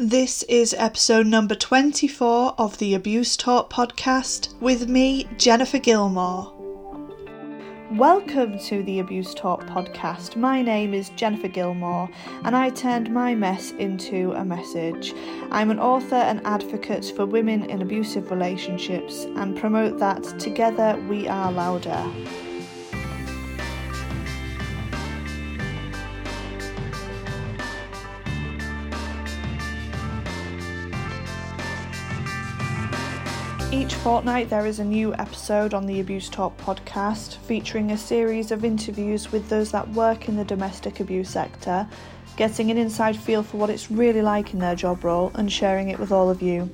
[0.00, 6.52] This is episode number 24 of the Abuse Talk podcast with me, Jennifer Gilmore.
[7.90, 10.36] Welcome to the Abuse Talk podcast.
[10.36, 12.08] My name is Jennifer Gilmore
[12.44, 15.14] and I turned my mess into a message.
[15.50, 21.26] I'm an author and advocate for women in abusive relationships and promote that together we
[21.26, 22.08] are louder.
[33.88, 38.50] Each fortnight, there is a new episode on the Abuse Talk podcast featuring a series
[38.50, 41.88] of interviews with those that work in the domestic abuse sector,
[42.36, 45.88] getting an inside feel for what it's really like in their job role and sharing
[45.88, 46.68] it with all of you.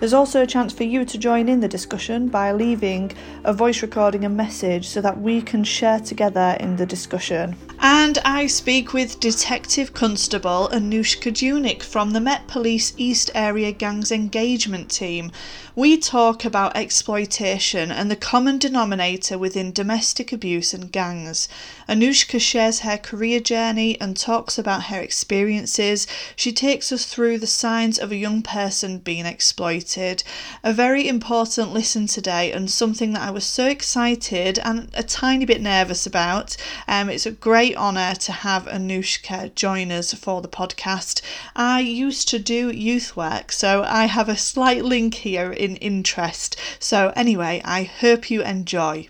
[0.00, 3.12] There's also a chance for you to join in the discussion by leaving
[3.44, 7.54] a voice recording and message so that we can share together in the discussion.
[7.88, 14.10] And I speak with Detective Constable Anushka Junik from the Met Police East Area Gangs
[14.10, 15.30] Engagement Team.
[15.76, 21.48] We talk about exploitation and the common denominator within domestic abuse and gangs.
[21.88, 26.08] Anushka shares her career journey and talks about her experiences.
[26.34, 30.24] She takes us through the signs of a young person being exploited.
[30.64, 35.44] A very important listen today and something that I was so excited and a tiny
[35.44, 36.56] bit nervous about.
[36.88, 41.20] Um, it's a great honour to have Anushka join us for the podcast.
[41.54, 46.56] I used to do youth work, so I have a slight link here in interest.
[46.80, 49.08] So, anyway, I hope you enjoy.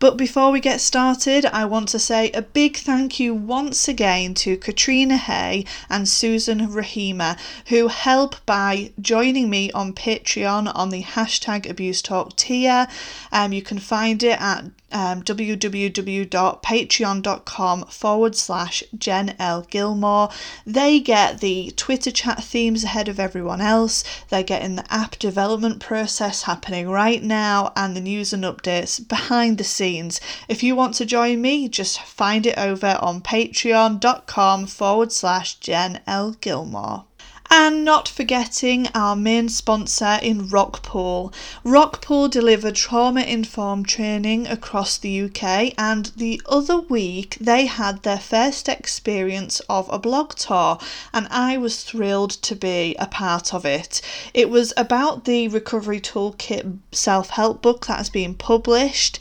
[0.00, 4.34] But before we get started, I want to say a big thank you once again
[4.34, 11.02] to Katrina Hay and Susan Rahima, who help by joining me on Patreon on the
[11.02, 12.86] hashtag Abuse Talk tier.
[13.32, 19.62] Um, you can find it at um, www.patreon.com forward slash Jen L.
[19.62, 20.28] Gilmore.
[20.66, 24.02] They get the Twitter chat themes ahead of everyone else.
[24.28, 29.58] They're getting the app development process happening right now and the news and updates behind
[29.58, 30.20] the scenes.
[30.48, 36.00] If you want to join me, just find it over on patreon.com forward slash Jen
[36.06, 36.36] L.
[36.40, 37.04] Gilmore.
[37.50, 41.32] And not forgetting our main sponsor in Rockpool.
[41.64, 48.18] Rockpool deliver trauma informed training across the UK, and the other week they had their
[48.18, 50.78] first experience of a blog tour,
[51.14, 54.02] and I was thrilled to be a part of it.
[54.34, 59.18] It was about the Recovery Toolkit self help book that has been published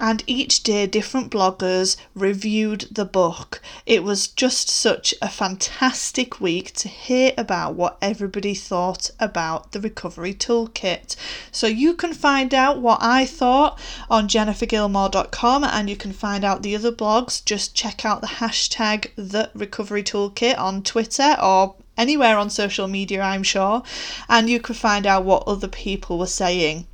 [0.00, 3.60] and each day different bloggers reviewed the book.
[3.86, 9.80] It was just such a fantastic week to hear about what everybody thought about the
[9.80, 11.16] recovery toolkit.
[11.50, 16.62] So you can find out what I thought on jennifergilmore.com and you can find out
[16.62, 17.44] the other blogs.
[17.44, 23.20] Just check out the hashtag the recovery toolkit on Twitter or anywhere on social media,
[23.20, 23.82] I'm sure,
[24.28, 26.86] and you can find out what other people were saying.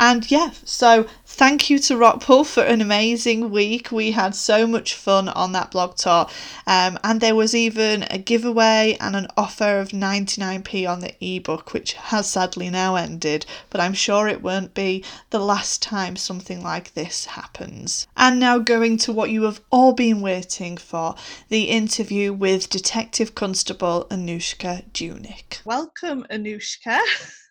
[0.00, 1.06] And yeah, so
[1.38, 3.92] thank you to Rockpool for an amazing week.
[3.92, 6.26] We had so much fun on that blog tour.
[6.66, 11.72] Um, and there was even a giveaway and an offer of 99p on the ebook,
[11.72, 16.60] which has sadly now ended, but I'm sure it won't be the last time something
[16.60, 18.08] like this happens.
[18.16, 21.14] And now going to what you have all been waiting for
[21.50, 25.64] the interview with Detective Constable Anushka Junik.
[25.64, 26.98] Welcome, Anushka.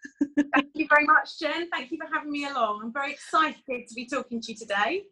[0.53, 1.69] Thank you very much, Jen.
[1.69, 2.81] Thank you for having me along.
[2.83, 5.03] I'm very excited to be talking to you today.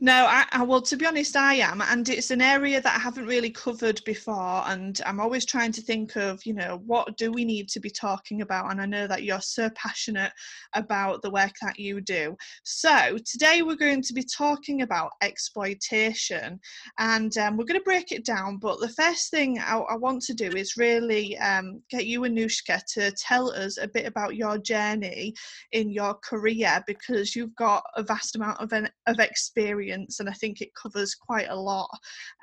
[0.00, 2.98] No, I, I, well, to be honest, I am, and it's an area that I
[2.98, 7.30] haven't really covered before, and I'm always trying to think of, you know, what do
[7.30, 8.70] we need to be talking about?
[8.70, 10.32] And I know that you're so passionate
[10.74, 12.36] about the work that you do.
[12.64, 16.58] So today we're going to be talking about exploitation,
[16.98, 18.56] and um, we're going to break it down.
[18.56, 22.80] But the first thing I, I want to do is really um, get you, Anushka,
[22.94, 25.34] to tell us a bit about your journey
[25.72, 30.28] in your career because you've got a vast amount of an, of experience experience, and
[30.28, 31.90] I think it covers quite a lot.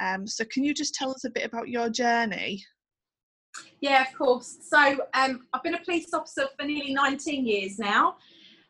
[0.01, 2.63] Um, so, can you just tell us a bit about your journey?
[3.81, 4.57] Yeah, of course.
[4.61, 8.17] So, um, I've been a police officer for nearly 19 years now.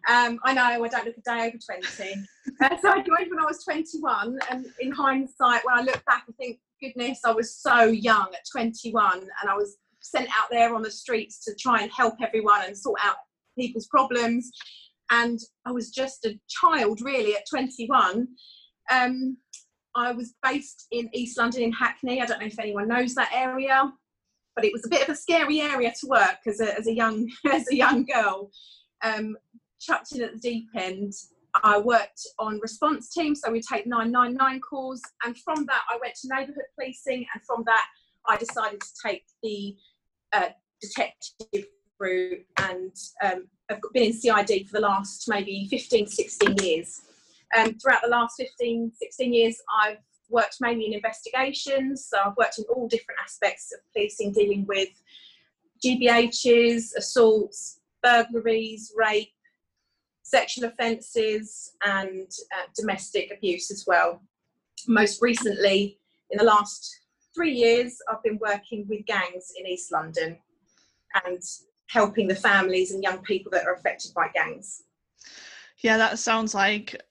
[0.10, 2.26] Um, I know I don't look a day over 20.
[2.62, 6.26] uh, so, I joined when I was 21, and in hindsight, when I look back,
[6.30, 10.74] I think, goodness, I was so young at 21, and I was sent out there
[10.74, 13.18] on the streets to try and help everyone and sort out
[13.58, 14.52] people's problems
[15.12, 18.28] and I was just a child really at 21.
[18.92, 19.38] Um,
[19.96, 22.22] I was based in East London in Hackney.
[22.22, 23.92] I don't know if anyone knows that area,
[24.56, 26.94] but it was a bit of a scary area to work as a, as a
[26.94, 28.52] young as a young girl.
[29.04, 29.36] Um,
[29.80, 31.14] chucked in at the deep end.
[31.64, 36.14] I worked on response teams, so we take 999 calls, and from that I went
[36.16, 37.86] to neighbourhood policing, and from that
[38.28, 39.76] I decided to take the
[40.34, 40.50] uh,
[40.82, 41.66] detective
[42.00, 42.92] route and
[43.24, 47.02] um, I've been in CID for the last maybe 15, 16 years.
[47.58, 49.98] Um, throughout the last 15, 16 years, I've
[50.30, 52.06] worked mainly in investigations.
[52.06, 54.90] So I've worked in all different aspects of policing, dealing with
[55.84, 59.34] GBHs, assaults, burglaries, rape,
[60.24, 64.22] sexual offences, and uh, domestic abuse as well.
[64.88, 66.00] Most recently,
[66.32, 67.00] in the last
[67.34, 70.38] three years, I've been working with gangs in East London
[71.26, 71.42] and
[71.88, 74.84] helping the families and young people that are affected by gangs.
[75.80, 77.02] Yeah, that sounds like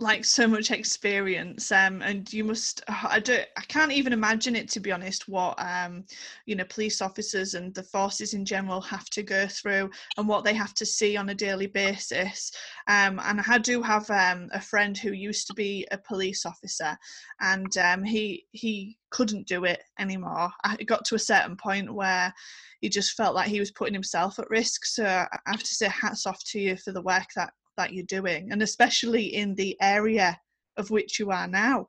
[0.00, 4.68] like so much experience um and you must i don't i can't even imagine it
[4.68, 6.04] to be honest what um
[6.46, 10.42] you know police officers and the forces in general have to go through and what
[10.42, 12.50] they have to see on a daily basis.
[12.88, 16.96] Um and i do have um a friend who used to be a police officer
[17.40, 20.50] and um he he couldn't do it anymore.
[20.80, 22.34] It got to a certain point where
[22.80, 24.84] he just felt like he was putting himself at risk.
[24.86, 28.04] So i have to say hats off to you for the work that that you're
[28.04, 30.38] doing, and especially in the area
[30.76, 31.88] of which you are now.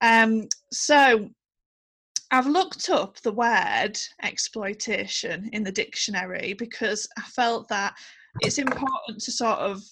[0.00, 1.28] Um, so
[2.30, 7.94] I've looked up the word exploitation in the dictionary because I felt that
[8.40, 9.82] it's important to sort of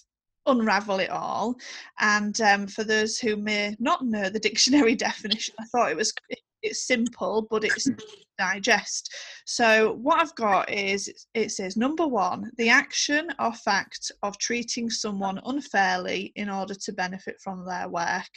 [0.47, 1.55] unravel it all.
[1.99, 6.13] And um, for those who may not know the dictionary definition, I thought it was
[6.63, 7.89] it's simple, but it's
[8.37, 9.13] digest.
[9.45, 14.89] So what I've got is it says number one, the action or fact of treating
[14.89, 18.29] someone unfairly in order to benefit from their work,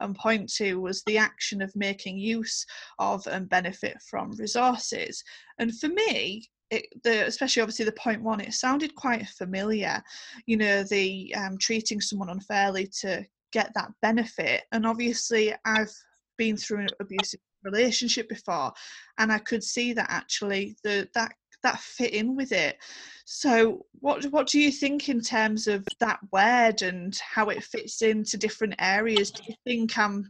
[0.00, 2.66] and point two was the action of making use
[2.98, 5.22] of and benefit from resources.
[5.58, 10.02] And for me, it, the, especially obviously the point one, it sounded quite familiar.
[10.46, 15.92] You know, the um, treating someone unfairly to get that benefit, and obviously I've
[16.38, 18.72] been through an abusive relationship before
[19.18, 21.32] and i could see that actually the that
[21.62, 22.76] that fit in with it.
[23.24, 28.02] So what what do you think in terms of that word and how it fits
[28.02, 29.30] into different areas?
[29.30, 30.28] Do you think i'm do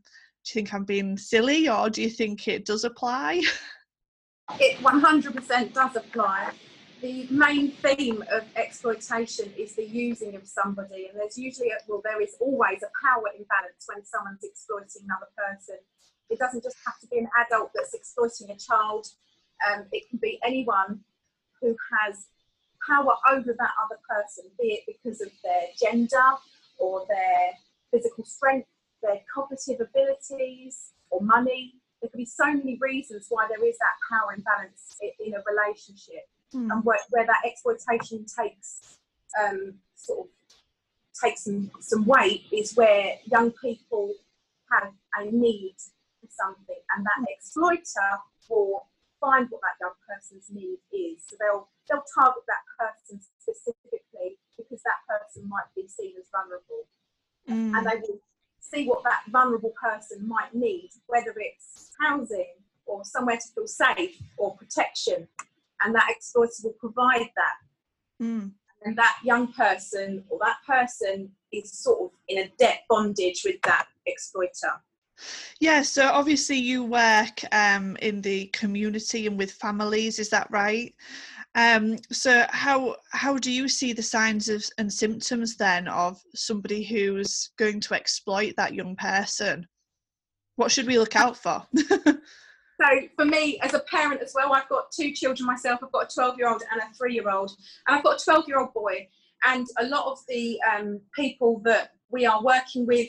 [0.48, 3.42] you think i'm being silly or do you think it does apply?
[4.58, 6.50] It 100% does apply.
[7.00, 12.02] The main theme of exploitation is the using of somebody and there's usually a, well
[12.04, 15.78] there is always a power imbalance when someone's exploiting another person
[16.30, 19.06] it doesn't just have to be an adult that's exploiting a child.
[19.66, 21.00] Um, it can be anyone
[21.60, 22.26] who has
[22.86, 26.36] power over that other person, be it because of their gender
[26.78, 27.52] or their
[27.92, 28.68] physical strength,
[29.02, 31.74] their cognitive abilities, or money.
[32.00, 36.26] There can be so many reasons why there is that power imbalance in a relationship,
[36.52, 36.68] mm.
[36.70, 38.98] and where, where, that exploitation takes
[39.40, 40.26] um, sort of
[41.22, 44.14] takes some, some weight is where young people
[44.70, 45.76] have a need
[46.32, 48.10] something, and that exploiter
[48.48, 48.86] will
[49.20, 51.22] find what that young person's need is.
[51.28, 56.88] So they'll they'll target that person specifically because that person might be seen as vulnerable,
[57.48, 57.76] mm.
[57.76, 58.20] and they will
[58.60, 62.54] see what that vulnerable person might need, whether it's housing
[62.86, 65.28] or somewhere to feel safe or protection,
[65.82, 67.56] and that exploiter will provide that.
[68.22, 68.52] Mm.
[68.84, 73.60] And that young person or that person is sort of in a debt bondage with
[73.62, 74.80] that exploiter.
[75.60, 80.94] Yeah, so obviously you work um, in the community and with families, is that right?
[81.54, 86.82] Um, so how how do you see the signs of and symptoms then of somebody
[86.82, 89.66] who's going to exploit that young person?
[90.56, 91.66] What should we look out for?
[91.76, 95.80] so for me as a parent as well, I've got two children myself.
[95.82, 97.50] I've got a 12 year old and a three year old,
[97.86, 99.08] and I've got a 12 year old boy.
[99.44, 103.08] And a lot of the um, people that we are working with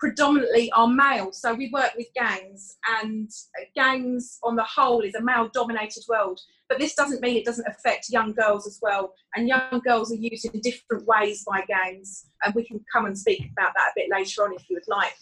[0.00, 1.30] predominantly are male.
[1.30, 3.30] So we work with gangs, and
[3.76, 6.40] gangs on the whole is a male dominated world.
[6.68, 9.12] But this doesn't mean it doesn't affect young girls as well.
[9.36, 12.26] And young girls are used in different ways by gangs.
[12.42, 14.88] And we can come and speak about that a bit later on if you would
[14.88, 15.14] like.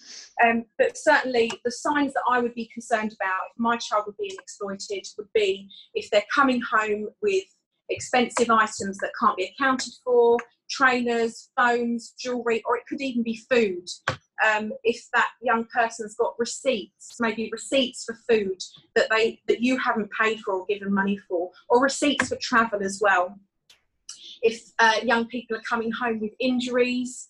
[0.45, 4.15] Um, but certainly, the signs that I would be concerned about if my child were
[4.19, 7.45] being exploited would be if they're coming home with
[7.89, 10.37] expensive items that can't be accounted for,
[10.71, 13.89] trainers, phones, jewellery, or it could even be food
[14.47, 18.59] um, if that young person's got receipts, maybe receipts for food
[18.95, 22.83] that they that you haven't paid for or given money for, or receipts for travel
[22.83, 23.39] as well.
[24.43, 27.29] If uh, young people are coming home with injuries,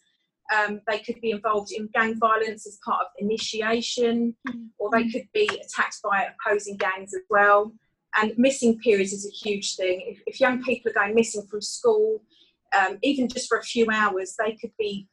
[0.54, 4.64] um, they could be involved in gang violence as part of initiation, mm-hmm.
[4.78, 7.72] or they could be attacked by opposing gangs as well.
[8.16, 10.02] And missing periods is a huge thing.
[10.06, 12.22] If, if young people are going missing from school,
[12.78, 15.06] um, even just for a few hours, they could be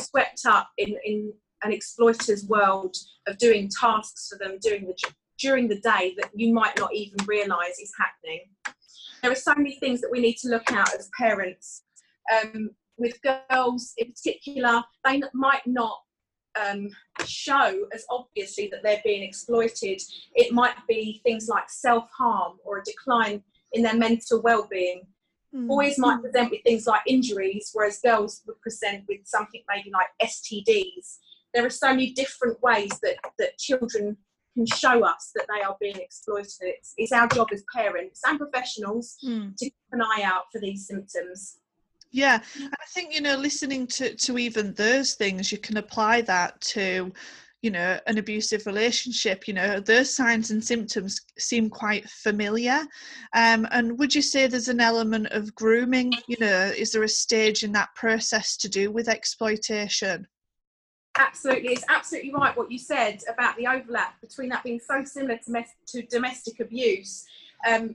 [0.00, 1.32] swept up in, in
[1.62, 2.96] an exploiter's world
[3.26, 4.94] of doing tasks for them, doing the
[5.38, 8.40] during the day that you might not even realise is happening.
[9.22, 11.82] There are so many things that we need to look at as parents.
[12.32, 15.98] Um, with girls in particular, they might not
[16.60, 16.88] um,
[17.26, 20.00] show as obviously that they're being exploited.
[20.34, 25.02] It might be things like self harm or a decline in their mental well being.
[25.54, 25.68] Mm.
[25.68, 30.08] Boys might present with things like injuries, whereas girls would present with something maybe like
[30.22, 31.18] STDs.
[31.52, 34.16] There are so many different ways that, that children
[34.54, 36.54] can show us that they are being exploited.
[36.60, 39.56] It's, it's our job as parents and professionals mm.
[39.56, 41.58] to keep an eye out for these symptoms.
[42.10, 46.60] Yeah, I think you know, listening to to even those things, you can apply that
[46.60, 47.12] to,
[47.64, 49.48] you know, an abusive relationship.
[49.48, 52.82] You know, those signs and symptoms seem quite familiar.
[53.34, 56.12] Um, and would you say there's an element of grooming?
[56.28, 60.26] You know, is there a stage in that process to do with exploitation?
[61.16, 65.38] Absolutely, it's absolutely right what you said about the overlap between that being so similar
[65.38, 67.24] to, to domestic abuse.
[67.66, 67.94] Um,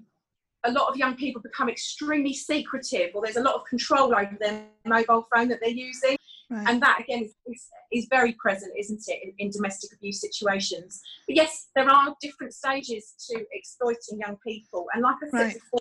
[0.64, 4.36] a lot of young people become extremely secretive, or there's a lot of control over
[4.40, 6.18] their mobile phone that they're using.
[6.50, 6.68] Right.
[6.68, 11.00] And that again is, is, is, very present, isn't it, in, in, domestic abuse situations?
[11.28, 14.88] But yes, there are different stages to exploiting young people.
[14.94, 15.54] And like I said right.
[15.54, 15.80] before,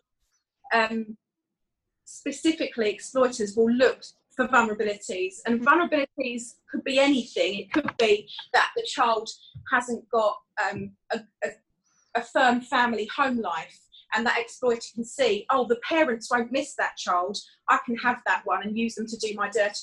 [0.75, 1.17] um,
[2.05, 4.03] specifically, exploiters will look
[4.39, 5.37] for vulnerabilities.
[5.47, 7.61] And vulnerabilities could be anything.
[7.61, 9.29] It could be that the child
[9.73, 10.37] hasn't got
[10.71, 11.49] um, a, a,
[12.15, 13.81] a, firm family home life,
[14.15, 17.37] and that exploiter can see, oh, the parents won't miss that child.
[17.69, 19.81] I can have that one and use them to do my dirty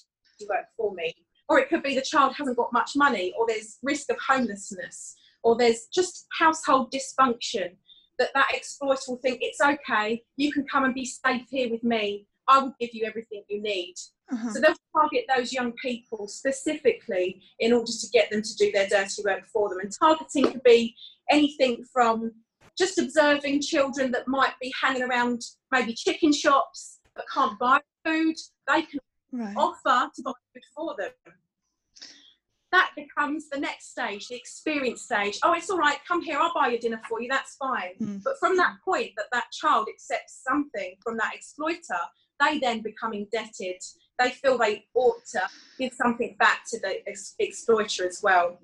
[0.49, 1.13] work for me.
[1.47, 5.15] Or it could be the child hasn't got much money, or there's risk of homelessness,
[5.43, 7.75] or there's just household dysfunction.
[8.17, 10.23] That that exploiter will think it's okay.
[10.37, 12.27] You can come and be safe here with me.
[12.47, 13.95] I will give you everything you need.
[14.31, 14.51] Uh-huh.
[14.51, 18.87] So they'll target those young people specifically in order to get them to do their
[18.87, 19.79] dirty work for them.
[19.79, 20.95] And targeting could be
[21.29, 22.31] anything from
[22.77, 28.35] just observing children that might be hanging around maybe chicken shops but can't buy food.
[28.67, 28.99] They can
[29.35, 29.55] right.
[29.55, 31.11] offer to buy food for them.
[32.71, 35.39] That becomes the next stage, the experience stage.
[35.43, 37.93] Oh, it's all right, come here, I'll buy your dinner for you, that's fine.
[38.01, 38.23] Mm.
[38.23, 42.01] But from that point that that child accepts something from that exploiter,
[42.39, 43.81] they then become indebted.
[44.19, 45.41] They feel they ought to
[45.79, 48.59] give something back to the ex- exploiter as well.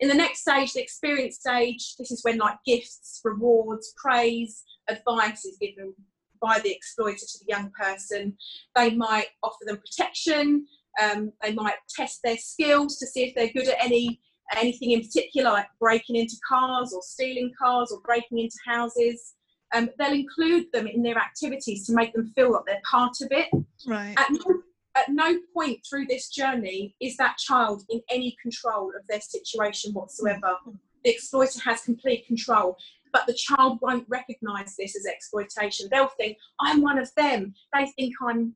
[0.00, 5.44] In the next stage, the experience stage, this is when like gifts, rewards, praise, advice
[5.44, 5.94] is given
[6.42, 8.36] by the exploiter to the young person.
[8.74, 10.66] They might offer them protection.
[11.02, 14.20] Um, they might test their skills to see if they're good at any
[14.56, 19.34] anything in particular, like breaking into cars or stealing cars or breaking into houses
[19.72, 23.28] um, they'll include them in their activities to make them feel that they're part of
[23.30, 23.48] it.
[23.86, 24.14] Right.
[24.18, 24.62] At no,
[24.96, 29.92] at no point through this journey is that child in any control of their situation
[29.92, 30.56] whatsoever.
[31.04, 32.76] The exploiter has complete control,
[33.12, 35.88] but the child won't recognise this as exploitation.
[35.90, 37.54] They'll think, I'm one of them.
[37.74, 38.54] They think I'm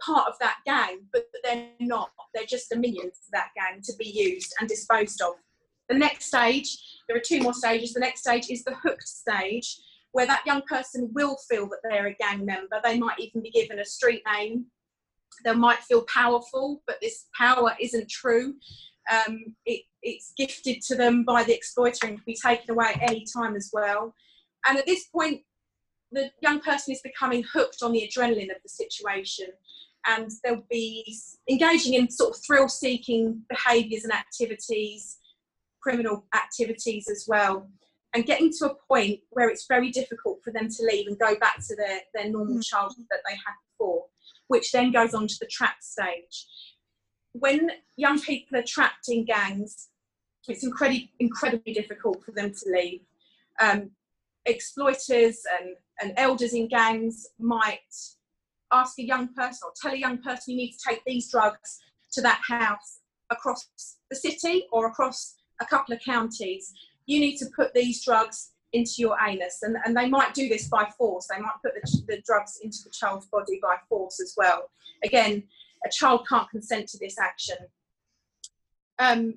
[0.00, 2.10] part of that gang, but they're not.
[2.34, 5.34] They're just a minion to that gang to be used and disposed of.
[5.88, 6.76] The next stage,
[7.08, 7.92] there are two more stages.
[7.92, 9.78] The next stage is the hooked stage,
[10.12, 12.80] where that young person will feel that they're a gang member.
[12.82, 14.66] They might even be given a street name.
[15.44, 18.54] They might feel powerful, but this power isn't true.
[19.10, 23.10] Um, it, it's gifted to them by the exploiter and can be taken away at
[23.10, 24.14] any time as well.
[24.66, 25.42] And at this point,
[26.12, 29.48] the young person is becoming hooked on the adrenaline of the situation
[30.06, 31.16] and they'll be
[31.50, 35.18] engaging in sort of thrill seeking behaviours and activities,
[35.82, 37.68] criminal activities as well
[38.16, 41.36] and getting to a point where it's very difficult for them to leave and go
[41.38, 42.64] back to their, their normal mm.
[42.64, 44.04] childhood that they had before,
[44.48, 46.46] which then goes on to the trap stage.
[47.38, 49.88] When young people are trapped in gangs,
[50.48, 53.00] it's incredibly, incredibly difficult for them to leave.
[53.60, 53.90] Um,
[54.44, 57.80] exploiters and, and elders in gangs might
[58.72, 61.80] ask a young person or tell a young person you need to take these drugs
[62.12, 63.00] to that house
[63.30, 63.68] across
[64.10, 66.72] the city or across a couple of counties
[67.06, 69.60] you need to put these drugs into your anus.
[69.62, 71.28] And, and they might do this by force.
[71.32, 74.70] They might put the, the drugs into the child's body by force as well.
[75.04, 75.44] Again,
[75.86, 77.56] a child can't consent to this action.
[78.98, 79.34] Um,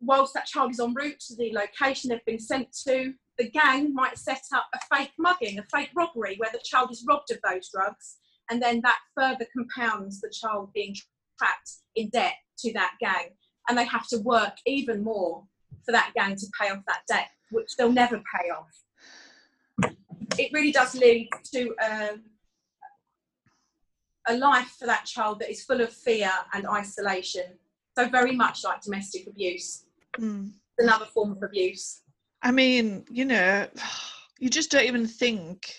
[0.00, 3.94] whilst that child is en route to the location they've been sent to, the gang
[3.94, 7.38] might set up a fake mugging, a fake robbery where the child is robbed of
[7.42, 8.16] those drugs,
[8.50, 10.94] and then that further compounds the child being
[11.38, 13.30] trapped in debt to that gang.
[13.68, 15.44] And they have to work even more
[15.84, 19.92] for that gang to pay off that debt, which they'll never pay off.
[20.38, 22.22] It really does lead to um,
[24.28, 27.44] a life for that child that is full of fear and isolation.
[27.96, 29.84] So very much like domestic abuse.
[30.18, 30.52] Mm.
[30.78, 32.02] Another form of abuse.
[32.42, 33.66] I mean, you know,
[34.38, 35.72] you just don't even think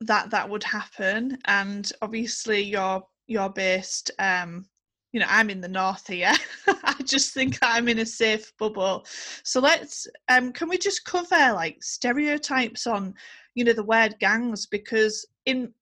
[0.00, 1.38] that that would happen.
[1.46, 4.10] And obviously, you're you're based.
[4.18, 4.66] Um,
[5.12, 6.34] you know, I'm in the north here.
[6.68, 9.06] I just think I'm in a safe bubble.
[9.44, 10.06] So let's.
[10.28, 13.14] Um, can we just cover like stereotypes on,
[13.54, 15.72] you know, the word gangs because in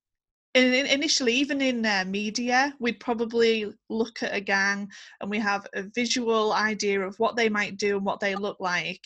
[0.55, 4.89] initially even in uh, media we'd probably look at a gang
[5.21, 8.59] and we have a visual idea of what they might do and what they look
[8.61, 9.01] like.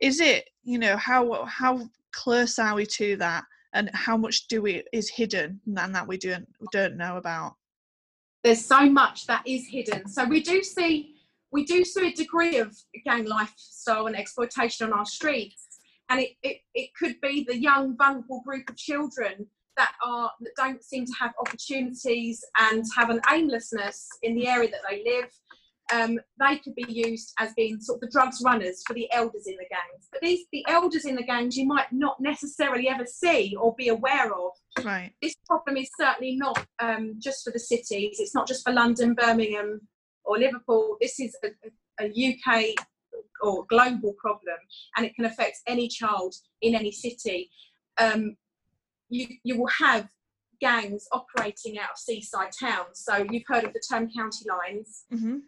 [0.00, 4.62] Is it you know how how close are we to that and how much do
[4.62, 7.54] we is hidden and that we don't don't know about?
[8.42, 10.08] There's so much that is hidden.
[10.08, 11.14] So we do see
[11.52, 12.74] we do see a degree of
[13.04, 15.68] gang lifestyle and exploitation on our streets.
[16.08, 20.52] And it, it, it could be the young vulnerable group of children that are that
[20.56, 25.30] don't seem to have opportunities and have an aimlessness in the area that they live
[25.92, 29.46] um, they could be used as being sort of the drugs runners for the elders
[29.46, 30.08] in the gangs.
[30.10, 33.88] But these the elders in the gangs you might not necessarily ever see or be
[33.88, 34.52] aware of.
[34.84, 35.12] Right.
[35.20, 38.18] This problem is certainly not um, just for the cities.
[38.20, 39.80] It's not just for London, Birmingham,
[40.24, 40.96] or Liverpool.
[41.00, 41.48] This is a,
[42.02, 42.74] a UK
[43.42, 44.56] or global problem,
[44.96, 47.50] and it can affect any child in any city.
[47.98, 48.36] Um,
[49.12, 50.08] you you will have
[50.60, 52.94] gangs operating out of seaside towns.
[53.06, 55.04] So you've heard of the term county lines.
[55.12, 55.38] Mm-hmm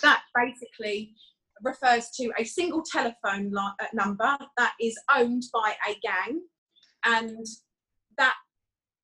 [0.00, 1.14] that basically
[1.62, 6.40] refers to a single telephone li- uh, number that is owned by a gang
[7.04, 7.46] and
[8.18, 8.34] that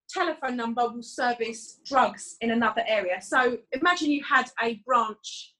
[0.08, 5.54] telephone number will service drugs in another area so imagine you had a branch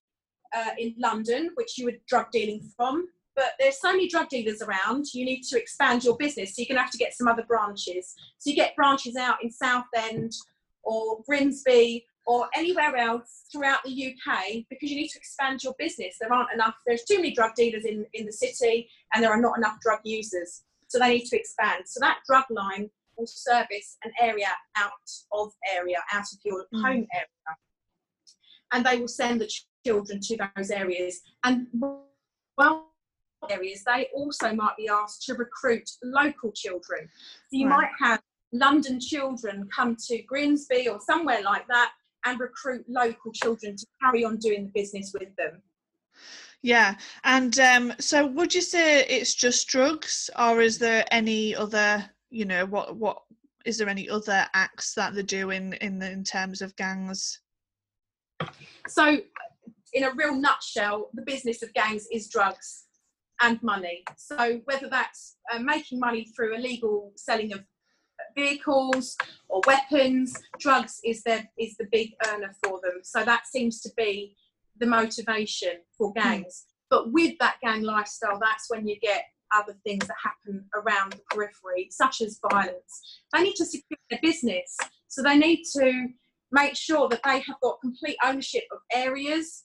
[0.57, 3.07] uh, in london which you were drug dealing from
[3.39, 6.67] but there's so many drug dealers around you need to expand your business so you're
[6.67, 10.33] going to have to get some other branches so you get branches out in southend
[10.83, 16.17] or grimsby or anywhere else throughout the UK because you need to expand your business.
[16.21, 19.41] There aren't enough, there's too many drug dealers in, in the city and there are
[19.41, 20.65] not enough drug users.
[20.89, 21.85] So they need to expand.
[21.87, 24.93] So that drug line will service an area out
[25.33, 26.83] of area, out of your mm.
[26.83, 27.57] home area.
[28.73, 29.51] And they will send the
[29.87, 31.23] children to those areas.
[31.45, 31.67] And
[32.59, 32.91] well,
[33.51, 37.09] areas, they also might be asked to recruit local children.
[37.51, 37.83] So you right.
[37.83, 38.21] might have
[38.53, 41.93] London children come to Grimsby or somewhere like that
[42.25, 45.63] and recruit local children to carry on doing the business with them.
[46.63, 52.05] Yeah, and um, so would you say it's just drugs, or is there any other,
[52.31, 53.19] you know, what what
[53.65, 57.39] is there any other acts that they're doing in in terms of gangs?
[58.89, 59.19] So,
[59.93, 62.88] in a real nutshell, the business of gangs is drugs
[63.41, 64.05] and money.
[64.17, 67.61] So whether that's uh, making money through illegal selling of
[68.37, 69.17] vehicles
[69.49, 70.35] or weapons.
[70.59, 73.01] Drugs is the is the big earner for them.
[73.03, 74.37] So that seems to be
[74.79, 76.21] the motivation for hmm.
[76.21, 76.67] gangs.
[76.91, 79.25] But with that gang lifestyle, that's when you get
[79.55, 83.21] other things that happen around the periphery, such as violence.
[83.33, 84.77] They need to secure their business.
[85.09, 86.09] So they need to
[86.51, 89.65] make sure that they have got complete ownership of areas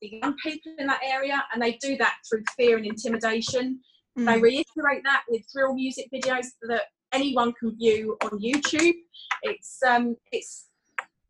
[0.00, 3.80] the young people in that area, and they do that through fear and intimidation.
[4.18, 4.26] Mm.
[4.26, 6.82] They reiterate that with drill music videos that
[7.12, 8.94] anyone can view on YouTube.
[9.42, 10.66] It's um, it's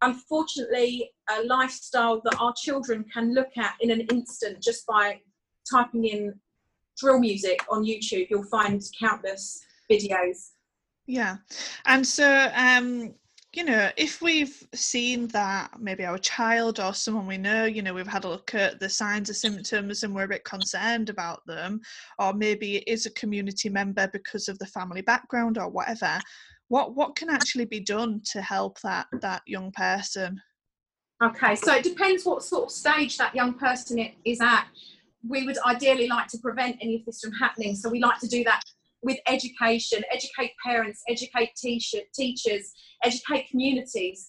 [0.02, 5.20] unfortunately a lifestyle that our children can look at in an instant just by
[5.70, 6.34] typing in
[6.98, 8.26] drill music on YouTube.
[8.30, 10.50] You'll find countless videos.
[11.06, 11.36] Yeah,
[11.86, 13.14] and so um,
[13.54, 17.94] you know, if we've seen that maybe our child or someone we know, you know,
[17.94, 21.40] we've had a look at the signs and symptoms and we're a bit concerned about
[21.46, 21.80] them,
[22.18, 26.20] or maybe it is a community member because of the family background or whatever,
[26.68, 30.40] what what can actually be done to help that that young person?
[31.24, 34.66] Okay, so it depends what sort of stage that young person is at.
[35.26, 38.28] We would ideally like to prevent any of this from happening, so we like to
[38.28, 38.62] do that
[39.02, 44.28] with education, educate parents, educate teachers, educate communities.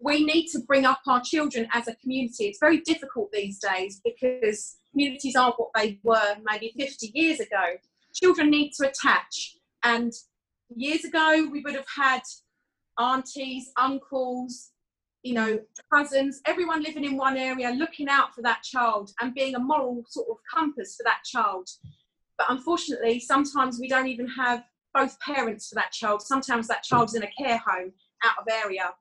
[0.00, 2.46] We need to bring up our children as a community.
[2.46, 7.76] It's very difficult these days because communities aren't what they were maybe 50 years ago.
[8.14, 9.56] Children need to attach.
[9.82, 10.12] And
[10.74, 12.22] years ago, we would have had
[12.98, 14.70] aunties, uncles,
[15.22, 15.58] you know,
[15.92, 20.04] cousins, everyone living in one area, looking out for that child and being a moral
[20.08, 21.68] sort of compass for that child.
[22.38, 26.22] But unfortunately, sometimes we don't even have both parents for that child.
[26.22, 27.92] Sometimes that child's in a care home
[28.24, 28.92] out of area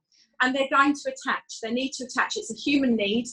[0.41, 1.61] and they're going to attach.
[1.61, 2.37] They need to attach.
[2.37, 3.27] It's a human need.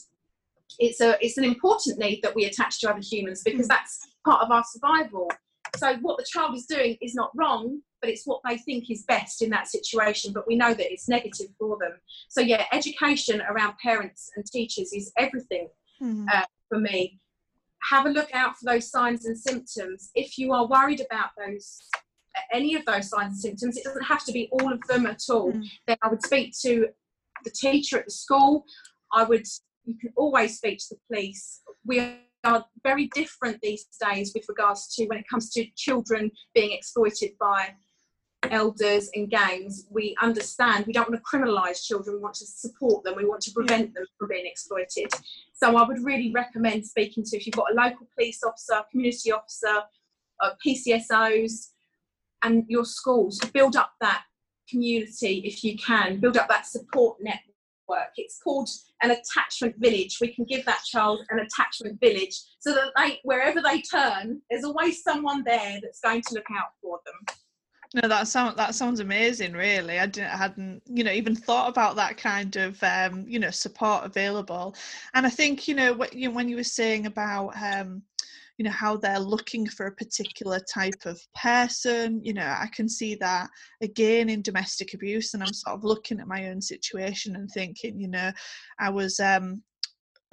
[0.79, 4.43] It's a it's an important need that we attach to other humans because that's part
[4.43, 5.31] of our survival.
[5.77, 9.03] So what the child is doing is not wrong, but it's what they think is
[9.03, 10.33] best in that situation.
[10.33, 11.93] But we know that it's negative for them.
[12.29, 15.69] So yeah, education around parents and teachers is everything
[16.01, 16.27] mm.
[16.33, 17.21] uh, for me
[17.91, 20.11] have a look out for those signs and symptoms.
[20.15, 21.79] If you are worried about those
[22.53, 25.23] any of those signs and symptoms, it doesn't have to be all of them at
[25.31, 25.53] all.
[25.53, 25.65] Mm.
[25.87, 26.89] Then I would speak to
[27.45, 28.65] the teacher at the school.
[29.13, 29.47] I would
[29.85, 31.61] you can always speak to the police.
[31.85, 32.01] We
[32.45, 37.33] are very different these days with regards to when it comes to children being exploited
[37.39, 37.75] by
[38.51, 39.87] elders and gangs.
[39.91, 43.43] We understand we don't want to criminalise children, we want to support them, we want
[43.43, 45.13] to prevent them from being exploited.
[45.53, 49.33] So I would really recommend speaking to if you've got a local police officer, community
[49.33, 49.83] officer,
[50.41, 51.71] uh, PCSOs,
[52.43, 54.25] and your schools to build up that
[54.69, 58.13] community if you can, build up that support network.
[58.17, 58.69] It's called
[59.03, 60.19] an attachment village.
[60.21, 64.65] We can give that child an attachment village so that they, wherever they turn, there's
[64.65, 67.37] always someone there that's going to look out for them.
[67.95, 69.53] No, that sounds that sounds amazing.
[69.53, 73.51] Really, I didn't hadn't you know even thought about that kind of um, you know
[73.51, 74.75] support available,
[75.15, 78.03] and I think you know what you when you were saying about um,
[78.59, 82.89] you know how they're looking for a particular type of person you know i can
[82.89, 83.49] see that
[83.83, 87.99] again in domestic abuse and i'm sort of looking at my own situation and thinking
[87.99, 88.31] you know
[88.79, 89.61] i was um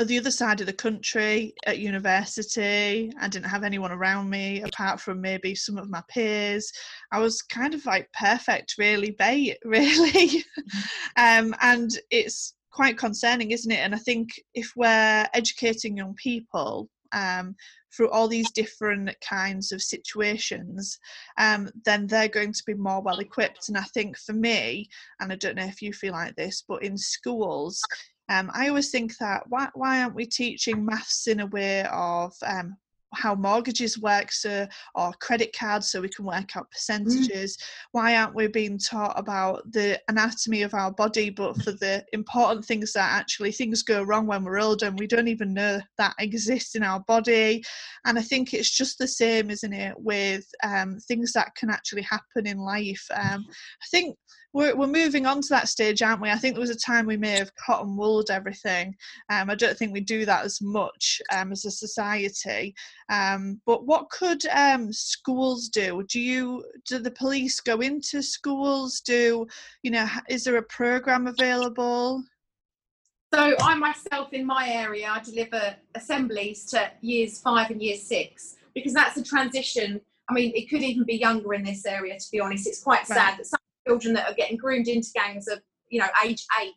[0.04, 5.00] the other side of the country at university i didn't have anyone around me apart
[5.00, 6.72] from maybe some of my peers
[7.12, 10.78] i was kind of like perfect really bait really mm-hmm.
[11.18, 16.90] um, and it's quite concerning isn't it and i think if we're educating young people
[17.14, 17.56] um,
[17.96, 20.98] through all these different kinds of situations,
[21.38, 23.68] um, then they're going to be more well equipped.
[23.68, 24.88] And I think for me,
[25.20, 27.82] and I don't know if you feel like this, but in schools,
[28.32, 32.34] um, I always think that why, why aren't we teaching maths in a way of
[32.46, 32.78] um,
[33.14, 34.66] how mortgages work so
[34.96, 36.72] or credit cards so we can work out mm.
[36.72, 37.64] percentages mm.
[37.92, 42.66] why aren't we being taught about the anatomy of our body but for the important
[42.66, 46.14] things that actually things go wrong when we're older and we don't even know that
[46.20, 47.62] exists in our body
[48.06, 52.04] and i think it's just the same isn't it with um, things that can actually
[52.04, 54.16] happen in life um, i think
[54.54, 56.30] we're, we're moving on to that stage, aren't we?
[56.30, 58.96] I think there was a time we may have cotton wooled everything.
[59.30, 62.76] Um, I don't think we do that as much um, as a society.
[63.10, 66.04] Um, but what could um, schools do?
[66.10, 69.02] Do you do the police go into schools?
[69.02, 69.48] Do
[69.84, 70.08] you know?
[70.30, 72.24] Is there a program available?
[73.34, 78.58] So I myself in my area, I deliver assemblies to years five and year six
[78.76, 80.02] because that's a transition.
[80.30, 82.20] I mean, it could even be younger in this area.
[82.20, 83.18] To be honest, it's quite right.
[83.18, 86.74] sad that some children that are getting groomed into gangs of you know age eight.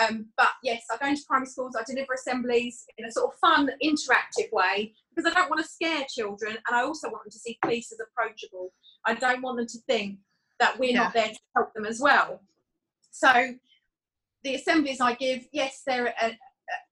[0.00, 1.74] Um, but yes, I go into primary schools.
[1.78, 5.70] I deliver assemblies in a sort of fun, interactive way because I don't want to
[5.70, 8.72] scare children, and I also want them to see police as approachable.
[9.06, 10.18] I don't want them to think
[10.58, 11.04] that we're yeah.
[11.04, 12.40] not there to help them as well.
[13.10, 13.54] So
[14.44, 16.14] the assemblies I give, yes, they're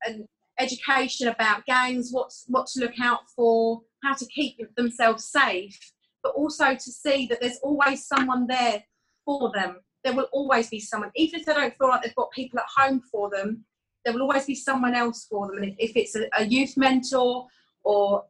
[0.06, 0.26] an
[0.58, 5.78] education about gangs, what's what to look out for, how to keep themselves safe,
[6.22, 8.82] but also to see that there's always someone there
[9.24, 9.76] for them.
[10.02, 12.66] There will always be someone, even if they don't feel like they've got people at
[12.76, 13.64] home for them,
[14.04, 15.62] there will always be someone else for them.
[15.62, 17.46] And if it's a, a youth mentor
[17.84, 18.24] or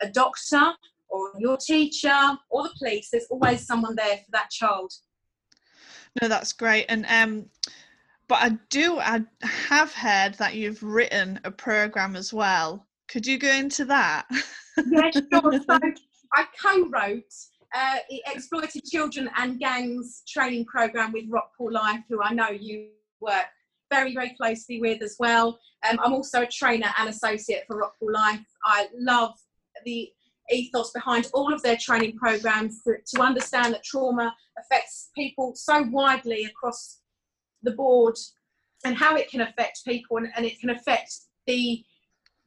[0.00, 0.72] a doctor
[1.08, 4.92] or your teacher or the police, there's always someone there for that child.
[6.20, 6.86] No, that's great.
[6.88, 7.46] And um,
[8.28, 12.86] but I do, I have heard that you've written a program as well.
[13.08, 14.26] Could you go into that?
[14.90, 15.60] yeah, sure.
[15.68, 15.78] So
[16.34, 17.34] I co-wrote
[17.74, 22.88] uh, exploited children and gangs training program with Rockpool Life, who I know you
[23.20, 23.46] work
[23.90, 25.58] very, very closely with as well.
[25.88, 28.40] Um, I'm also a trainer and associate for Rockpool Life.
[28.64, 29.32] I love
[29.84, 30.10] the
[30.50, 35.82] ethos behind all of their training programs to, to understand that trauma affects people so
[35.90, 37.00] widely across
[37.62, 38.16] the board
[38.84, 41.12] and how it can affect people and, and it can affect
[41.46, 41.82] the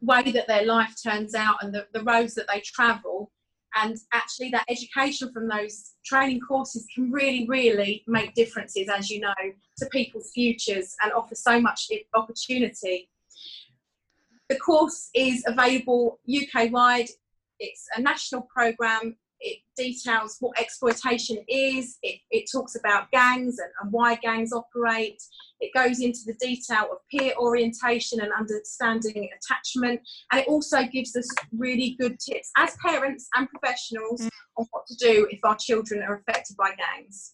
[0.01, 3.31] way that their life turns out and the, the roads that they travel
[3.75, 9.19] and actually that education from those training courses can really really make differences as you
[9.19, 9.33] know
[9.77, 13.09] to people's futures and offer so much opportunity.
[14.49, 17.09] The course is available uk wide.
[17.59, 23.69] It's a national program it details what exploitation is, it, it talks about gangs and,
[23.81, 25.21] and why gangs operate,
[25.59, 31.15] it goes into the detail of peer orientation and understanding attachment, and it also gives
[31.15, 34.29] us really good tips as parents and professionals mm.
[34.57, 37.33] on what to do if our children are affected by gangs.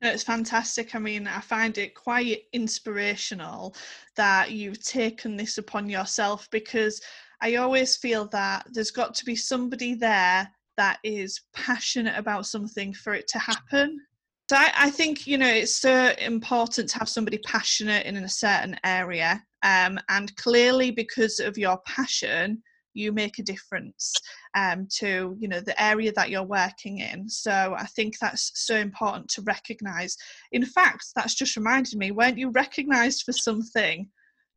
[0.00, 0.94] No, it's fantastic.
[0.94, 3.74] I mean, I find it quite inspirational
[4.16, 7.00] that you've taken this upon yourself because
[7.42, 12.94] I always feel that there's got to be somebody there that is passionate about something
[12.94, 14.00] for it to happen.
[14.48, 18.28] So I, I think you know it's so important to have somebody passionate in a
[18.28, 22.62] certain area, um, and clearly because of your passion,
[22.94, 24.14] you make a difference
[24.56, 27.28] um, to you know the area that you're working in.
[27.28, 30.16] So i think that's so important to recognize.
[30.52, 34.08] In fact that's just reminded me weren't you recognized for something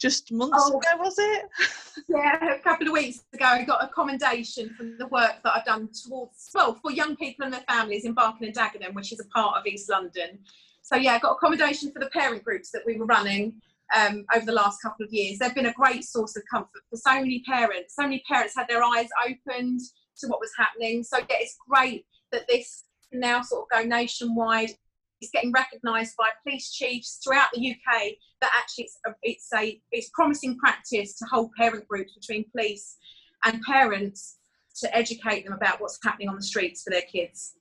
[0.01, 1.45] just months oh, ago, was it?
[2.09, 5.65] yeah, a couple of weeks ago, I got a commendation from the work that I've
[5.65, 9.19] done towards, well, for young people and their families in Barking and Dagenham, which is
[9.19, 10.39] a part of East London.
[10.81, 13.61] So, yeah, I got accommodation for the parent groups that we were running
[13.95, 15.37] um, over the last couple of years.
[15.37, 17.95] They've been a great source of comfort for so many parents.
[17.95, 19.81] So many parents had their eyes opened
[20.17, 21.03] to what was happening.
[21.03, 24.71] So, yeah, it's great that this can now sort of go nationwide
[25.21, 29.79] it's getting recognised by police chiefs throughout the UK that actually it's a, it's a
[29.91, 32.97] it's promising practice to hold parent groups between police
[33.45, 34.39] and parents
[34.79, 37.53] to educate them about what's happening on the streets for their kids.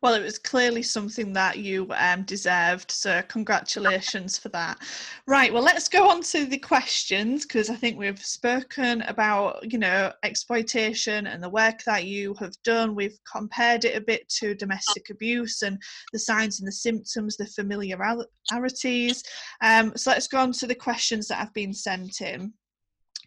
[0.00, 4.78] Well, it was clearly something that you um, deserved, so congratulations for that.
[5.26, 9.78] Right, well, let's go on to the questions because I think we've spoken about, you
[9.78, 12.94] know, exploitation and the work that you have done.
[12.94, 15.78] We've compared it a bit to domestic abuse and
[16.12, 19.22] the signs and the symptoms, the familiarities.
[19.62, 22.52] Um, so let's go on to the questions that have been sent in.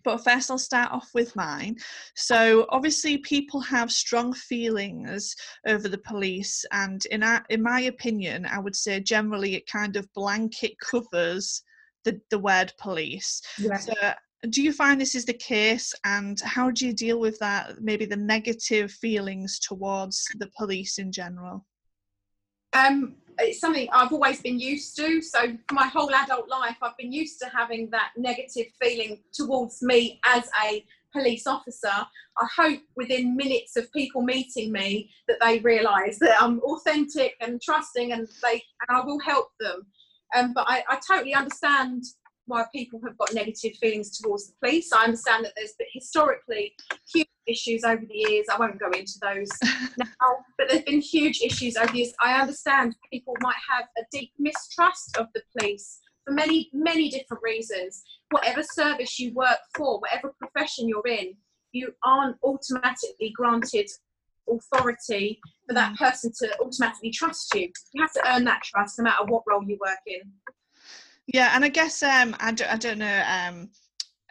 [0.04, 1.78] But first, I'll start off with mine.
[2.16, 5.36] So, obviously, people have strong feelings
[5.68, 9.96] over the police, and in our, in my opinion, I would say generally it kind
[9.96, 11.64] of blanket covers
[12.04, 13.42] the the word police.
[13.58, 13.78] Yeah.
[13.78, 13.94] So,
[14.50, 17.82] do you find this is the case, and how do you deal with that?
[17.82, 21.66] Maybe the negative feelings towards the police in general.
[22.74, 25.22] Um, it's something I've always been used to.
[25.22, 30.20] So my whole adult life, I've been used to having that negative feeling towards me
[30.26, 31.90] as a police officer.
[31.90, 37.62] I hope within minutes of people meeting me that they realise that I'm authentic and
[37.62, 39.86] trusting, and they and I will help them.
[40.36, 42.04] Um, but I, I totally understand
[42.46, 44.92] why people have got negative feelings towards the police.
[44.92, 46.74] I understand that there's been historically
[47.14, 48.48] huge issues over the years.
[48.52, 49.50] I won't go into those
[49.98, 52.14] now, but there's been huge issues over the years.
[52.22, 57.44] I understand people might have a deep mistrust of the police for many, many different
[57.44, 58.04] reasons.
[58.30, 61.36] Whatever service you work for, whatever profession you're in,
[61.72, 63.90] you aren't automatically granted
[64.50, 65.98] authority for that mm.
[65.98, 67.72] person to automatically trust you.
[67.94, 70.22] You have to earn that trust no matter what role you work in.
[71.34, 73.70] Yeah, and I guess um, I, don't, I don't know um,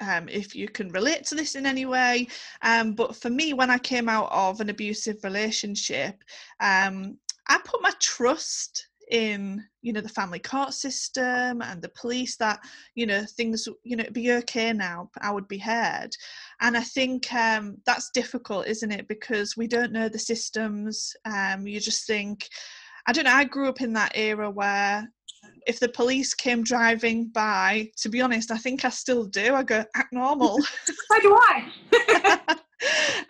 [0.01, 2.29] um, if you can relate to this in any way,
[2.63, 6.23] um, but for me, when I came out of an abusive relationship,
[6.61, 7.17] um,
[7.49, 12.61] I put my trust in you know the family court system and the police that
[12.95, 16.11] you know things you know be okay now i would be heard.
[16.61, 19.09] And i think um, that's difficult isn't it?
[19.09, 22.49] Because we don't know the systems um, you just think
[23.07, 25.11] i don't know i grew up in that era where
[25.66, 29.55] if the police came driving by, to be honest, I think I still do.
[29.55, 30.59] I go act normal.
[30.85, 32.57] so do I.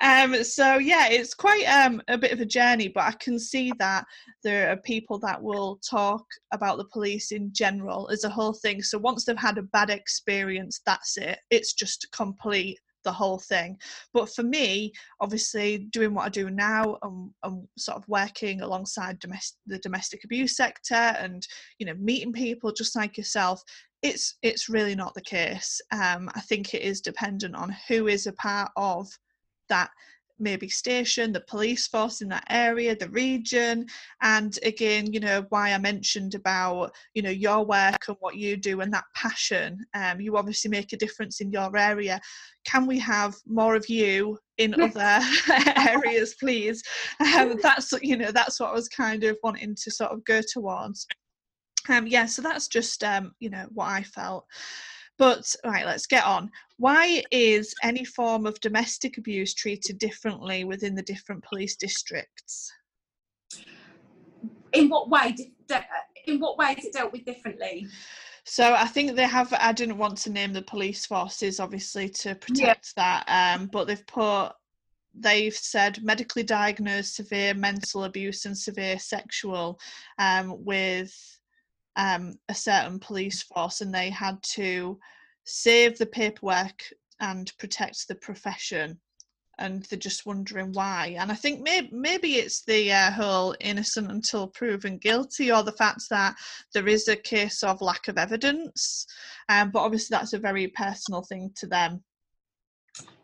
[0.23, 3.73] um, so yeah, it's quite um, a bit of a journey, but I can see
[3.79, 4.05] that
[4.43, 8.83] there are people that will talk about the police in general as a whole thing.
[8.83, 11.39] So once they've had a bad experience, that's it.
[11.51, 13.79] It's just complete the whole thing.
[14.13, 19.19] But for me, obviously, doing what I do now, I'm, I'm sort of working alongside
[19.19, 21.47] domestic, the domestic abuse sector, and
[21.79, 23.63] you know, meeting people just like yourself.
[24.03, 25.81] It's it's really not the case.
[25.93, 29.09] Um, I think it is dependent on who is a part of
[29.69, 29.91] that
[30.41, 33.87] maybe station, the police force in that area, the region,
[34.23, 38.57] and again, you know, why I mentioned about you know your work and what you
[38.57, 39.85] do and that passion.
[39.95, 42.21] Um, you obviously make a difference in your area.
[42.65, 45.21] Can we have more of you in other
[45.77, 46.83] areas, please?
[47.21, 50.41] Um, that's you know that's what I was kind of wanting to sort of go
[50.53, 51.07] towards.
[51.89, 54.45] Um, yeah, so that's just um, you know what I felt.
[55.21, 56.51] But right, let's get on.
[56.79, 62.73] Why is any form of domestic abuse treated differently within the different police districts?
[64.73, 65.37] In what way?
[66.27, 67.87] In what way is it dealt with differently?
[68.45, 69.53] So I think they have.
[69.53, 73.23] I didn't want to name the police forces, obviously, to protect yeah.
[73.27, 73.59] that.
[73.61, 74.53] Um, but they've put.
[75.13, 79.79] They've said medically diagnosed severe mental abuse and severe sexual,
[80.19, 81.15] um, with
[82.01, 84.99] um, a certain police force and they had to
[85.45, 86.83] save the paperwork
[87.21, 88.99] and protect the profession.
[89.59, 91.17] And they're just wondering why.
[91.19, 95.73] And i think maybe, maybe it's the uh, whole innocent until proven guilty or the
[95.73, 96.37] fact that
[96.73, 99.07] there is a case of lack of evidence.
[99.51, 102.03] Um, but obviously that's a very personal thing to them.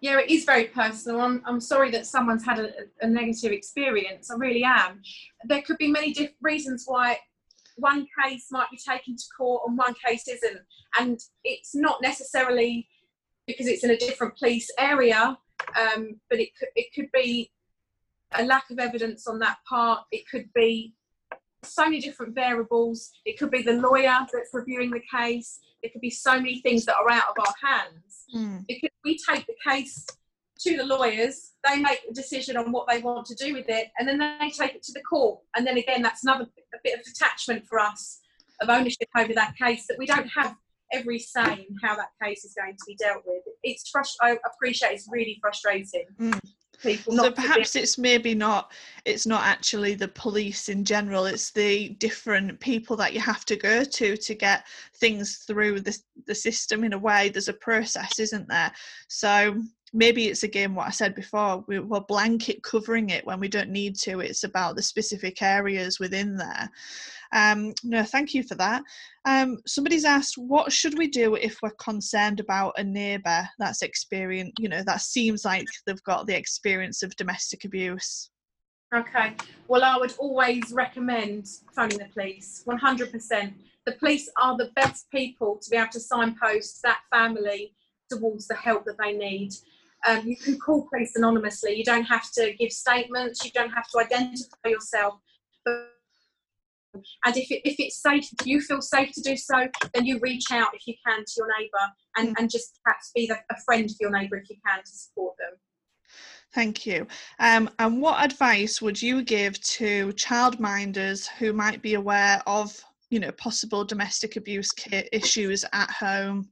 [0.03, 1.23] Yeah it is very personal.
[1.23, 4.31] I'm, I'm sorry that someone's had a, a negative experience.
[4.31, 5.01] I really am.
[5.45, 7.19] There could be many different reasons why
[7.77, 10.61] one case might be taken to court and one case isn't.
[10.99, 12.89] And it's not necessarily
[13.47, 15.39] because it's in a different police area
[15.79, 17.51] um, but it could, it could be
[18.33, 20.01] a lack of evidence on that part.
[20.11, 20.95] It could be
[21.63, 23.11] so many different variables.
[23.25, 25.61] It could be the lawyer that's reviewing the case.
[25.83, 28.25] It could be so many things that are out of our hands.
[28.35, 28.67] Mm.
[28.67, 30.07] Because we take the case
[30.61, 33.89] to the lawyers, they make a decision on what they want to do with it,
[33.99, 35.41] and then they take it to the court.
[35.57, 38.21] And then again, that's another a bit of detachment for us
[38.61, 40.55] of ownership over that case that we don't have
[40.93, 43.43] every say in how that case is going to be dealt with.
[43.63, 46.05] It's frust- I appreciate it's really frustrating.
[46.19, 46.41] Mm.
[46.83, 48.71] People so not to be- perhaps it's maybe not
[49.07, 53.57] it's not actually the police in general it's the different people that you have to
[53.57, 54.67] go to to get
[54.97, 58.71] things through the, the system in a way there's a process isn't there
[59.09, 59.59] so
[59.93, 63.71] maybe it's again what i said before we, we're blanket covering it when we don't
[63.71, 66.69] need to it's about the specific areas within there
[67.33, 68.83] um, no thank you for that
[69.25, 74.59] um, somebody's asked what should we do if we're concerned about a neighbour that's experienced
[74.59, 78.31] you know that seems like they've got the experience of domestic abuse
[78.95, 79.35] Okay.
[79.69, 82.63] Well, I would always recommend phoning the police.
[82.67, 83.53] 100%.
[83.85, 87.73] The police are the best people to be able to signpost that family
[88.09, 89.53] towards the help that they need.
[90.07, 91.75] Um, you can call police anonymously.
[91.75, 93.45] You don't have to give statements.
[93.45, 95.15] You don't have to identify yourself.
[97.25, 100.19] And if, it, if it's safe, if you feel safe to do so, then you
[100.21, 103.61] reach out if you can to your neighbour and, and just perhaps be the, a
[103.65, 105.59] friend for your neighbour if you can to support them.
[106.55, 107.07] Thank you.
[107.39, 113.21] Um, and what advice would you give to childminders who might be aware of, you
[113.21, 114.71] know, possible domestic abuse
[115.13, 116.49] issues at home?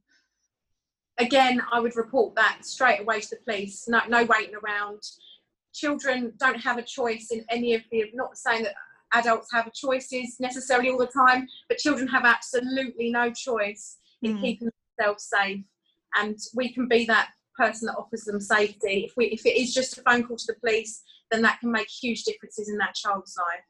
[1.17, 3.87] Again, I would report that straight away to the police.
[3.87, 5.01] No, no waiting around.
[5.73, 8.05] Children don't have a choice in any of the.
[8.13, 8.75] Not saying that
[9.13, 14.41] adults have choices necessarily all the time, but children have absolutely no choice in Mm.
[14.41, 15.63] keeping themselves safe.
[16.15, 19.05] And we can be that person that offers them safety.
[19.05, 21.71] If we, if it is just a phone call to the police, then that can
[21.71, 23.63] make huge differences in that child's life.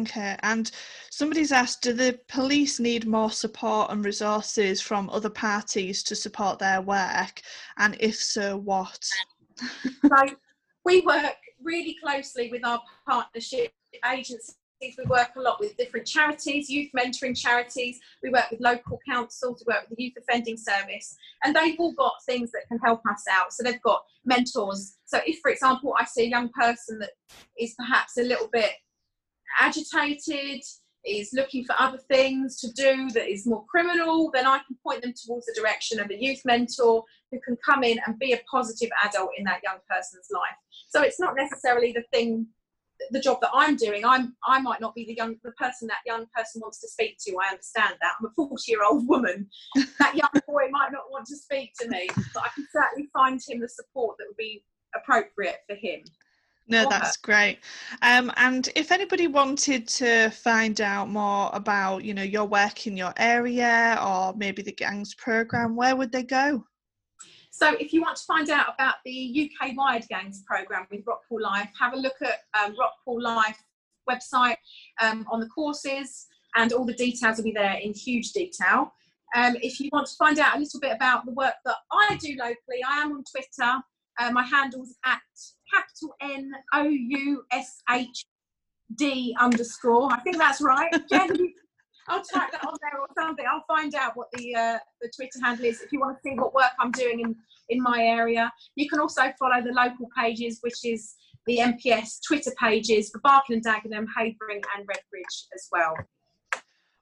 [0.00, 0.70] Okay, and
[1.10, 6.58] somebody's asked, do the police need more support and resources from other parties to support
[6.58, 7.40] their work?
[7.78, 9.08] And if so, what?
[10.08, 10.26] so
[10.84, 13.72] we work really closely with our partnership
[14.10, 14.54] agencies.
[14.80, 17.98] We work a lot with different charities, youth mentoring charities.
[18.22, 19.64] We work with local councils.
[19.66, 23.00] We work with the Youth Offending Service, and they've all got things that can help
[23.10, 23.52] us out.
[23.52, 24.98] So they've got mentors.
[25.06, 27.10] So if, for example, I see a young person that
[27.58, 28.70] is perhaps a little bit
[29.60, 30.62] agitated,
[31.04, 35.02] is looking for other things to do that is more criminal, then I can point
[35.02, 38.40] them towards the direction of a youth mentor who can come in and be a
[38.50, 40.56] positive adult in that young person's life.
[40.88, 42.46] So it's not necessarily the thing,
[43.10, 44.04] the job that I'm doing.
[44.04, 47.16] I'm I might not be the young the person that young person wants to speak
[47.26, 47.36] to.
[47.42, 48.14] I understand that.
[48.18, 49.48] I'm a 40 year old woman.
[49.98, 53.40] that young boy might not want to speak to me, but I can certainly find
[53.46, 56.00] him the support that would be appropriate for him.
[56.68, 57.60] No, that's great.
[58.02, 62.96] Um, and if anybody wanted to find out more about, you know, your work in
[62.96, 66.64] your area or maybe the gangs program, where would they go?
[67.50, 71.40] So if you want to find out about the UK Wide Gangs programme with Rockpool
[71.40, 73.62] Life, have a look at um, Rockpool Life
[74.08, 74.56] website
[75.00, 76.26] um, on the courses
[76.56, 78.92] and all the details will be there in huge detail.
[79.34, 82.16] Um, if you want to find out a little bit about the work that I
[82.16, 83.82] do locally, I am on Twitter.
[84.18, 85.20] Uh, my handle's at
[85.72, 88.24] capital N O U S H
[88.96, 90.12] D underscore.
[90.12, 90.90] I think that's right.
[91.10, 91.30] Jen,
[92.08, 93.44] I'll type that on there or something.
[93.50, 96.34] I'll find out what the uh, the Twitter handle is if you want to see
[96.34, 97.36] what work I'm doing in
[97.68, 98.50] in my area.
[98.76, 101.14] You can also follow the local pages, which is
[101.46, 105.94] the MPS Twitter pages for Barking and Dagenham, Havering, and Redbridge as well.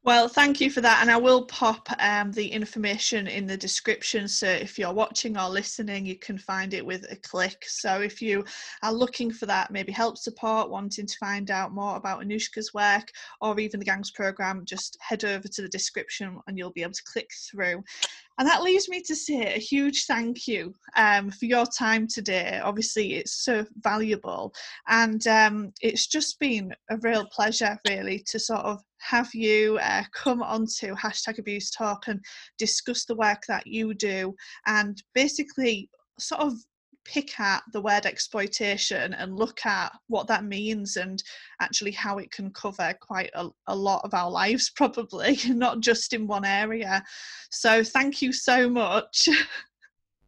[0.07, 1.01] Well, thank you for that.
[1.03, 4.29] And I will pop um, the information in the description.
[4.29, 7.64] So if you're watching or listening, you can find it with a click.
[7.66, 8.45] So if you
[8.85, 13.11] are looking for that, maybe help support, wanting to find out more about Anushka's work
[13.40, 16.92] or even the Gangs program, just head over to the description and you'll be able
[16.92, 17.83] to click through.
[18.38, 22.61] And that leaves me to say a huge thank you um, for your time today.
[22.62, 24.55] Obviously, it's so valuable.
[24.87, 30.03] And um, it's just been a real pleasure, really, to sort of have you uh,
[30.13, 32.21] come onto hashtag abuse talk and
[32.59, 34.35] discuss the work that you do
[34.67, 35.89] and basically
[36.19, 36.55] sort of
[37.05, 41.23] pick at the word exploitation and look at what that means and
[41.61, 46.13] actually how it can cover quite a, a lot of our lives probably not just
[46.13, 47.03] in one area.
[47.51, 49.29] So thank you so much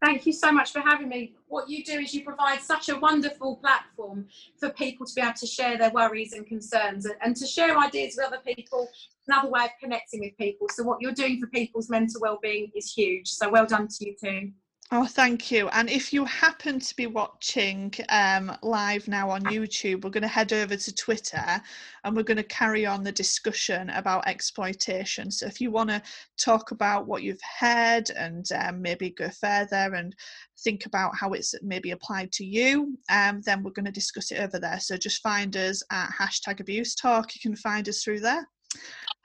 [0.01, 1.33] Thank you so much for having me.
[1.47, 4.27] What you do is you provide such a wonderful platform
[4.57, 7.77] for people to be able to share their worries and concerns and, and to share
[7.77, 8.87] ideas with other people.
[9.27, 10.67] Another way of connecting with people.
[10.69, 13.27] So what you're doing for people's mental well-being is huge.
[13.27, 14.51] So well done to you too.
[14.91, 15.69] Oh, thank you.
[15.69, 20.27] And if you happen to be watching um, live now on YouTube, we're going to
[20.27, 21.61] head over to Twitter
[22.03, 25.29] and we're going to carry on the discussion about exploitation.
[25.29, 26.01] So if you want to
[26.39, 30.15] talk about what you've heard and um, maybe go further and
[30.63, 34.39] think about how it's maybe applied to you, um, then we're going to discuss it
[34.39, 34.79] over there.
[34.79, 37.35] So just find us at hashtag abuse talk.
[37.35, 38.49] You can find us through there.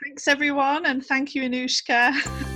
[0.05, 0.85] Thanks, everyone.
[0.85, 2.51] And thank you, Anushka.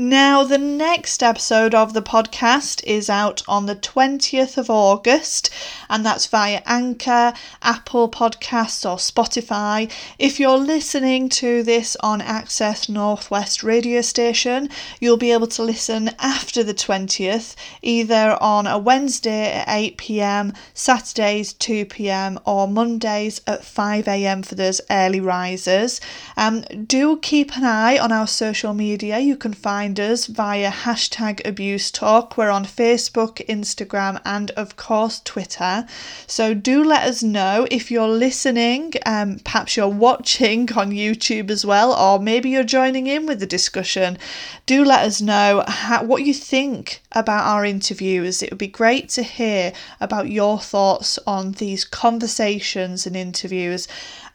[0.00, 5.50] Now, the next episode of the podcast is out on the 20th of August,
[5.88, 7.32] and that's via Anchor,
[7.62, 9.90] Apple Podcasts, or Spotify.
[10.18, 14.68] If you're listening to this on Access Northwest radio station,
[15.00, 20.52] you'll be able to listen after the 20th, either on a Wednesday at 8 pm,
[20.74, 26.00] Saturdays 2 pm, or Mondays at 5 am for those early risers.
[26.36, 29.18] Um, do keep an eye on our social media.
[29.18, 32.36] You can find us via hashtag abuse talk.
[32.36, 35.77] We're on Facebook, Instagram, and of course Twitter.
[36.26, 38.94] So do let us know if you're listening.
[39.06, 43.46] Um, perhaps you're watching on YouTube as well, or maybe you're joining in with the
[43.46, 44.18] discussion.
[44.66, 48.42] Do let us know how, what you think about our interviews.
[48.42, 53.88] It would be great to hear about your thoughts on these conversations and interviews.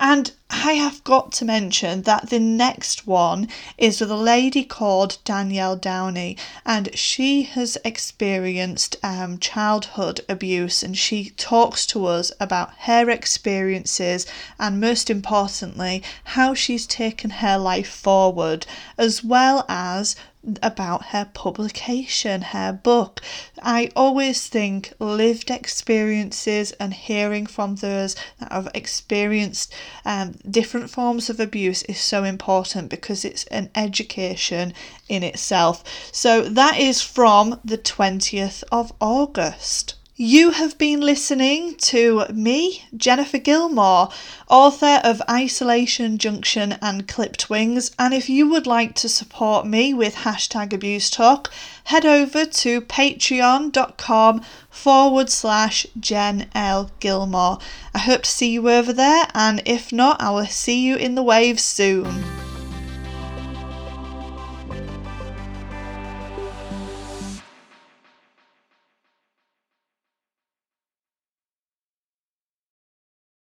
[0.05, 3.47] And I have got to mention that the next one
[3.77, 6.35] is with a lady called Danielle Downey,
[6.65, 14.25] and she has experienced um, childhood abuse, and she talks to us about her experiences
[14.59, 18.65] and, most importantly, how she's taken her life forward,
[18.97, 20.17] as well as
[20.61, 23.21] about her publication, her book.
[23.61, 29.73] I always think lived experiences and hearing from those that have experienced
[30.05, 34.73] um, different forms of abuse is so important because it's an education
[35.07, 35.83] in itself.
[36.11, 39.95] So that is from the 20th of August.
[40.25, 44.07] You have been listening to me, Jennifer Gilmore,
[44.47, 47.91] author of Isolation Junction and Clipped Wings.
[47.99, 51.51] And if you would like to support me with hashtag abuse talk,
[51.83, 56.89] head over to patreon.com forward slash Jen L.
[57.01, 57.59] Gilmore.
[57.93, 61.15] I hope to see you over there, and if not, I will see you in
[61.15, 62.42] the waves soon.